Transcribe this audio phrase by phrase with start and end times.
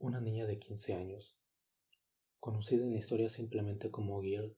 [0.00, 1.36] Una niña de 15 años,
[2.38, 4.56] conocida en la historia simplemente como Girl,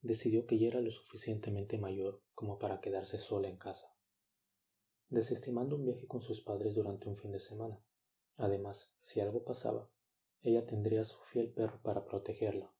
[0.00, 3.94] decidió que ya era lo suficientemente mayor como para quedarse sola en casa,
[5.10, 7.80] desestimando un viaje con sus padres durante un fin de semana.
[8.36, 9.88] Además, si algo pasaba,
[10.40, 12.74] ella tendría a su fiel perro para protegerla.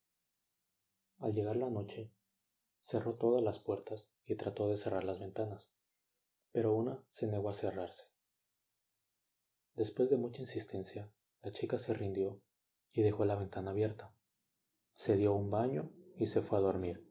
[1.18, 2.12] Al llegar la noche,
[2.80, 5.72] cerró todas las puertas y trató de cerrar las ventanas,
[6.50, 8.10] pero una se negó a cerrarse.
[9.76, 11.08] Después de mucha insistencia,
[11.43, 12.40] la chica se rindió
[12.93, 14.14] y dejó la ventana abierta.
[14.94, 17.04] Se dio un baño y se fue a dormir.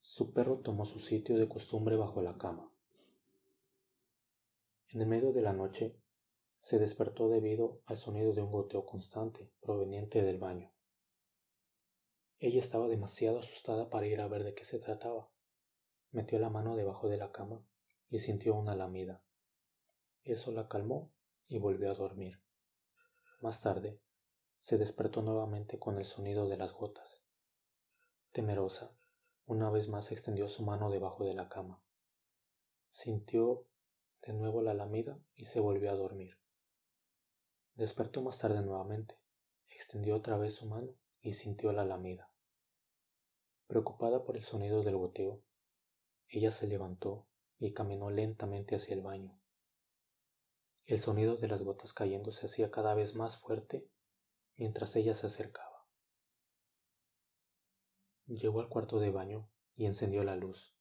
[0.00, 2.70] Su perro tomó su sitio de costumbre bajo la cama.
[4.90, 5.96] En el medio de la noche,
[6.60, 10.72] se despertó debido al sonido de un goteo constante proveniente del baño.
[12.38, 15.30] Ella estaba demasiado asustada para ir a ver de qué se trataba.
[16.10, 17.66] Metió la mano debajo de la cama
[18.10, 19.22] y sintió una lamida.
[20.22, 21.10] Eso la calmó
[21.48, 22.40] y volvió a dormir.
[23.44, 24.00] Más tarde,
[24.58, 27.26] se despertó nuevamente con el sonido de las gotas.
[28.32, 28.96] Temerosa,
[29.44, 31.82] una vez más extendió su mano debajo de la cama.
[32.88, 33.66] Sintió
[34.26, 36.38] de nuevo la lamida y se volvió a dormir.
[37.74, 39.14] Despertó más tarde nuevamente,
[39.68, 42.32] extendió otra vez su mano y sintió la lamida.
[43.66, 45.42] Preocupada por el sonido del goteo,
[46.28, 47.26] ella se levantó
[47.58, 49.38] y caminó lentamente hacia el baño.
[50.86, 53.88] El sonido de las gotas cayendo se hacía cada vez más fuerte
[54.56, 55.86] mientras ella se acercaba.
[58.26, 60.76] Llegó al cuarto de baño y encendió la luz.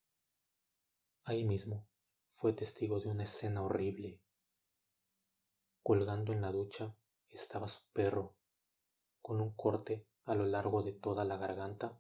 [1.24, 1.88] Ahí mismo
[2.30, 4.20] fue testigo de una escena horrible.
[5.82, 6.98] Colgando en la ducha
[7.30, 8.36] estaba su perro,
[9.22, 11.98] con un corte a lo largo de toda la garganta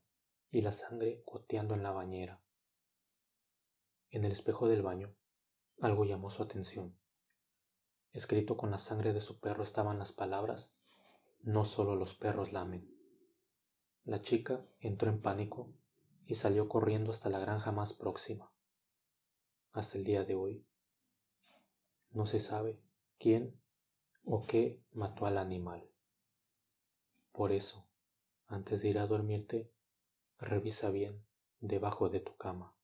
[0.51, 2.41] y la sangre goteando en la bañera.
[4.09, 5.15] En el espejo del baño,
[5.79, 6.97] algo llamó su atención.
[8.14, 10.75] Escrito con la sangre de su perro estaban las palabras,
[11.42, 12.89] no solo los perros lamen.
[14.06, 15.73] La chica entró en pánico
[16.28, 18.52] y salió corriendo hasta la granja más próxima.
[19.72, 20.63] Hasta el día de hoy,
[22.12, 22.79] no se sabe
[23.18, 23.59] quién
[24.23, 25.90] o qué mató al animal.
[27.31, 27.88] Por eso,
[28.46, 29.72] antes de ir a dormirte,
[30.38, 31.25] revisa bien
[31.62, 32.75] debajo de tu cama.